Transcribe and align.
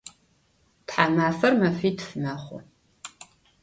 Thamafer 0.89 1.53
mefitf 1.61 2.07
mexhu. 2.21 2.57